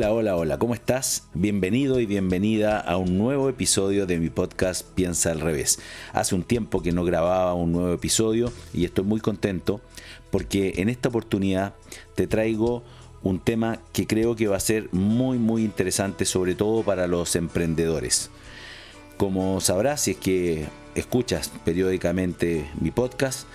[0.00, 1.28] Hola, hola, hola, ¿cómo estás?
[1.34, 5.78] Bienvenido y bienvenida a un nuevo episodio de mi podcast Piensa al revés.
[6.14, 9.82] Hace un tiempo que no grababa un nuevo episodio y estoy muy contento
[10.30, 11.74] porque en esta oportunidad
[12.14, 12.82] te traigo
[13.22, 17.36] un tema que creo que va a ser muy muy interesante sobre todo para los
[17.36, 18.30] emprendedores.
[19.18, 23.46] Como sabrás si es que escuchas periódicamente mi podcast,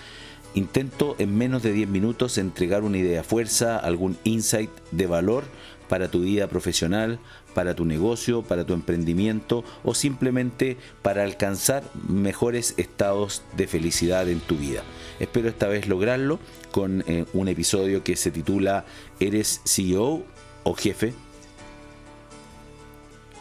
[0.54, 5.46] intento en menos de 10 minutos entregar una idea fuerza, algún insight de valor
[5.88, 7.20] para tu vida profesional,
[7.54, 14.40] para tu negocio, para tu emprendimiento o simplemente para alcanzar mejores estados de felicidad en
[14.40, 14.84] tu vida.
[15.20, 16.40] Espero esta vez lograrlo
[16.72, 18.86] con eh, un episodio que se titula
[19.20, 20.24] ¿Eres CEO
[20.64, 21.14] o jefe?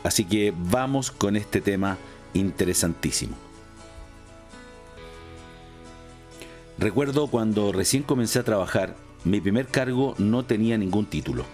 [0.03, 1.99] Así que vamos con este tema
[2.35, 3.37] interesantísimo.
[6.77, 11.47] Recuerdo cuando recién comencé a trabajar, mi primer cargo no tenía ningún título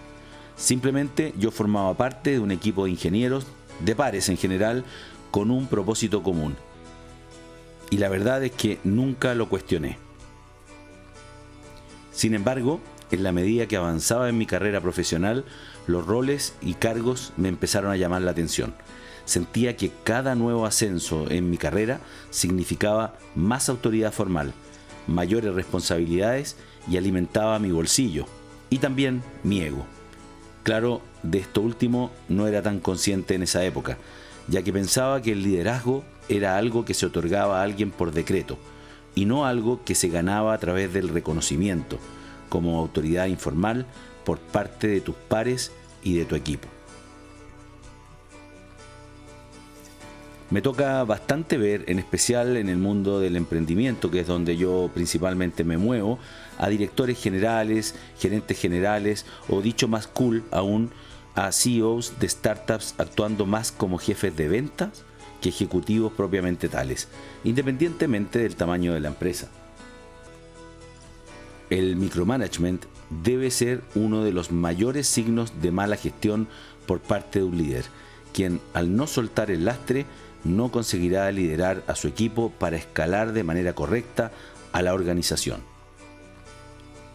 [0.61, 3.47] Simplemente yo formaba parte de un equipo de ingenieros,
[3.83, 4.85] de pares en general,
[5.31, 6.55] con un propósito común.
[7.89, 9.97] Y la verdad es que nunca lo cuestioné.
[12.11, 15.45] Sin embargo, en la medida que avanzaba en mi carrera profesional,
[15.87, 18.75] los roles y cargos me empezaron a llamar la atención.
[19.25, 24.53] Sentía que cada nuevo ascenso en mi carrera significaba más autoridad formal,
[25.07, 26.55] mayores responsabilidades
[26.87, 28.27] y alimentaba mi bolsillo
[28.69, 29.87] y también mi ego.
[30.63, 33.97] Claro, de esto último no era tan consciente en esa época,
[34.47, 38.57] ya que pensaba que el liderazgo era algo que se otorgaba a alguien por decreto,
[39.15, 41.97] y no algo que se ganaba a través del reconocimiento,
[42.49, 43.85] como autoridad informal
[44.23, 45.71] por parte de tus pares
[46.03, 46.67] y de tu equipo.
[50.51, 54.91] Me toca bastante ver, en especial en el mundo del emprendimiento, que es donde yo
[54.93, 56.19] principalmente me muevo,
[56.57, 60.91] a directores generales, gerentes generales o dicho más cool aún,
[61.35, 65.03] a CEOs de startups actuando más como jefes de ventas
[65.39, 67.07] que ejecutivos propiamente tales,
[67.45, 69.49] independientemente del tamaño de la empresa.
[71.69, 72.83] El micromanagement
[73.23, 76.49] debe ser uno de los mayores signos de mala gestión
[76.85, 77.85] por parte de un líder,
[78.33, 80.05] quien al no soltar el lastre
[80.43, 84.31] no conseguirá liderar a su equipo para escalar de manera correcta
[84.71, 85.61] a la organización.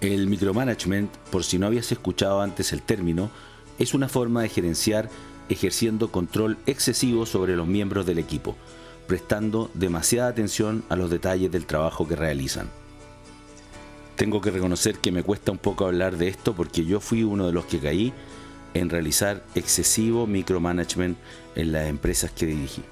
[0.01, 3.31] El micromanagement, por si no habías escuchado antes el término,
[3.79, 5.09] es una forma de gerenciar
[5.49, 8.57] ejerciendo control excesivo sobre los miembros del equipo,
[9.07, 12.69] prestando demasiada atención a los detalles del trabajo que realizan.
[14.17, 17.47] Tengo que reconocer que me cuesta un poco hablar de esto porque yo fui uno
[17.47, 18.13] de los que caí
[18.75, 21.17] en realizar excesivo micromanagement
[21.55, 22.83] en las empresas que dirigí.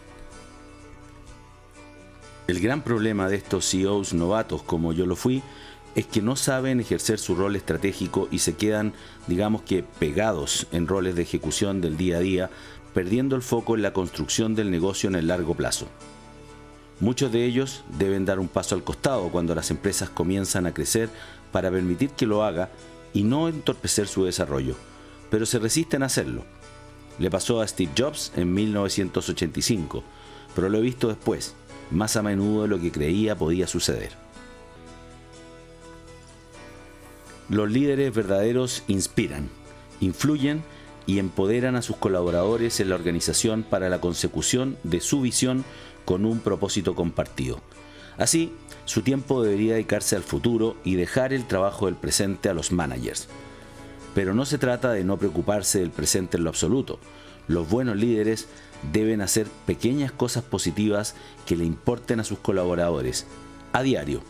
[2.47, 5.43] El gran problema de estos CEOs novatos como yo lo fui
[5.95, 8.93] es que no saben ejercer su rol estratégico y se quedan,
[9.29, 12.51] digamos que, pegados en roles de ejecución del día a día,
[12.93, 15.87] perdiendo el foco en la construcción del negocio en el largo plazo.
[17.01, 21.09] Muchos de ellos deben dar un paso al costado cuando las empresas comienzan a crecer
[21.51, 22.71] para permitir que lo haga
[23.15, 24.77] y no entorpecer su desarrollo,
[25.31, 26.45] pero se resisten a hacerlo.
[27.19, 30.05] Le pasó a Steve Jobs en 1985,
[30.55, 31.55] pero lo he visto después
[31.91, 34.13] más a menudo de lo que creía podía suceder.
[37.49, 39.51] Los líderes verdaderos inspiran,
[40.01, 40.63] influyen
[41.07, 45.65] y empoderan a sus colaboradores en la organización para la consecución de su visión
[46.05, 47.61] con un propósito compartido.
[48.17, 48.53] Así,
[48.85, 53.29] su tiempo debería dedicarse al futuro y dejar el trabajo del presente a los managers.
[54.15, 56.99] Pero no se trata de no preocuparse del presente en lo absoluto.
[57.49, 58.47] Los buenos líderes
[58.93, 61.15] deben hacer pequeñas cosas positivas
[61.47, 63.27] que le importen a sus colaboradores
[63.73, 64.23] a diario.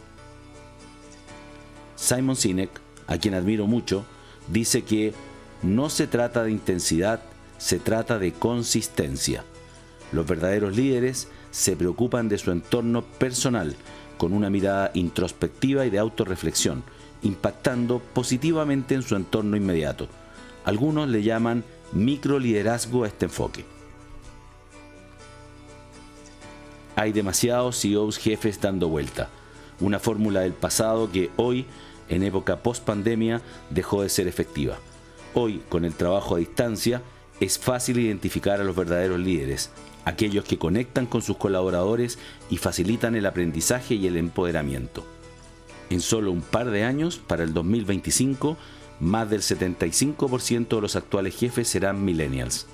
[1.97, 2.71] Simon Sinek,
[3.07, 4.05] a quien admiro mucho,
[4.49, 5.15] dice que
[5.63, 7.21] no se trata de intensidad,
[7.59, 9.45] se trata de consistencia.
[10.13, 13.77] Los verdaderos líderes se preocupan de su entorno personal
[14.19, 16.85] con una mirada introspectiva y de autorreflexión,
[17.25, 20.09] impactando positivamente en su entorno inmediato.
[20.65, 23.65] Algunos le llaman microliderazgo a este enfoque.
[26.97, 29.29] hay demasiados CEOs jefes dando vuelta.
[29.81, 31.67] Una fórmula del pasado que hoy,
[32.09, 34.79] en época post pandemia, dejó de ser efectiva.
[35.35, 37.03] Hoy, con el trabajo a distancia,
[37.41, 39.71] es fácil identificar a los verdaderos líderes,
[40.05, 42.19] aquellos que conectan con sus colaboradores
[42.49, 45.05] y facilitan el aprendizaje y el empoderamiento.
[45.95, 48.57] En solo un par de años, para el 2025,
[48.99, 52.67] más del 75% de los actuales jefes serán millennials.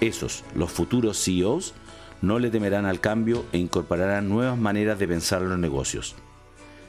[0.00, 1.74] Esos, los futuros CEOs,
[2.22, 6.16] no le temerán al cambio e incorporarán nuevas maneras de pensar los negocios.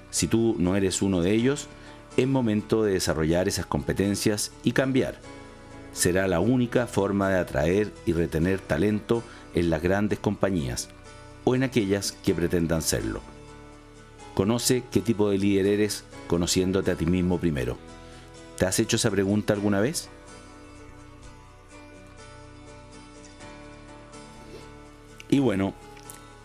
[0.10, 1.68] Si tú no eres uno de ellos,
[2.18, 5.20] es momento de desarrollar esas competencias y cambiar.
[5.94, 9.22] será la única forma de atraer y retener talento
[9.54, 10.90] en las grandes compañías
[11.44, 13.22] o en aquellas que pretendan serlo.
[14.42, 17.78] Conoce qué tipo de líder eres conociéndote a ti mismo primero.
[18.58, 20.10] ¿Te has hecho esa pregunta alguna vez?
[25.30, 25.76] Y bueno,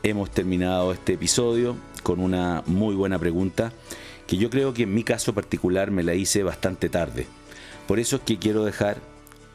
[0.02, 3.72] hemos terminado este episodio con una muy buena pregunta
[4.26, 7.26] que yo creo que en mi caso particular me la hice bastante tarde.
[7.88, 8.98] Por eso es que quiero dejar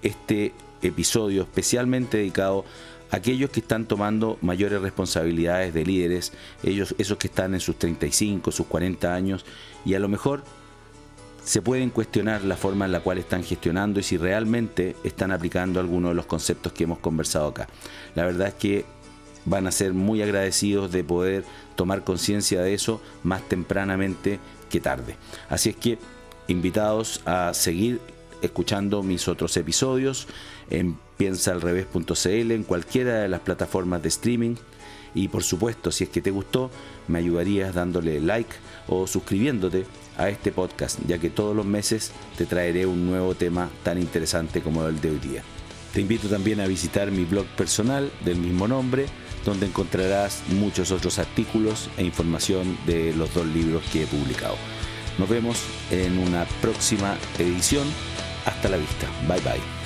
[0.01, 0.51] este
[0.81, 2.65] episodio especialmente dedicado
[3.11, 8.51] aquellos que están tomando mayores responsabilidades de líderes, ellos, esos que están en sus 35,
[8.51, 9.45] sus 40 años,
[9.85, 10.43] y a lo mejor
[11.43, 15.79] se pueden cuestionar la forma en la cual están gestionando y si realmente están aplicando
[15.79, 17.67] algunos de los conceptos que hemos conversado acá.
[18.15, 18.85] La verdad es que
[19.45, 21.43] van a ser muy agradecidos de poder
[21.75, 25.15] tomar conciencia de eso más tempranamente que tarde.
[25.49, 25.97] Así es que
[26.47, 27.99] invitados a seguir
[28.41, 30.27] escuchando mis otros episodios
[30.69, 34.55] en piensaalrevés.cl, en cualquiera de las plataformas de streaming.
[35.13, 36.71] Y por supuesto, si es que te gustó,
[37.07, 38.51] me ayudarías dándole like
[38.87, 39.85] o suscribiéndote
[40.17, 44.61] a este podcast, ya que todos los meses te traeré un nuevo tema tan interesante
[44.61, 45.43] como el de hoy día.
[45.93, 49.07] Te invito también a visitar mi blog personal del mismo nombre,
[49.45, 54.55] donde encontrarás muchos otros artículos e información de los dos libros que he publicado.
[55.17, 55.61] Nos vemos
[55.91, 57.87] en una próxima edición.
[58.45, 59.07] Hasta la vista.
[59.27, 59.80] Bye bye.